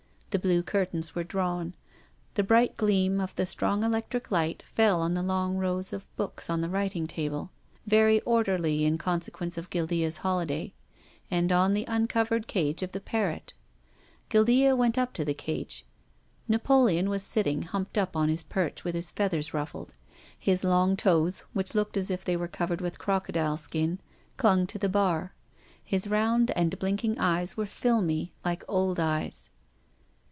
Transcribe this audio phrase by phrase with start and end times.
[0.31, 1.73] The blue curtains were drawn.
[2.35, 6.49] The bright gleam of the strong electric light fell on the long rows of books,
[6.49, 7.51] on the writing table,—
[7.85, 10.71] very orderly in consequence of Guildea's holiday—
[11.29, 13.51] and on the uncovered cage of the parrot.
[14.29, 15.85] Guildea went up to the cage.
[16.47, 19.95] Napoleon was sit ting humped up on his perch with his feathers ruffled.
[20.39, 23.99] His long toes, which looked as if they were covered with crocodile skin,
[24.37, 25.33] clung to the bar.
[25.83, 29.49] His round and blinking eyes were filmy, like old eyes.